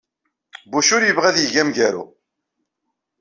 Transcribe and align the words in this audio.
Bush 0.71 0.91
ur 0.95 1.03
yebɣi 1.05 1.27
ad 1.29 1.37
yeg 1.41 1.55
amgaru. 1.61 2.05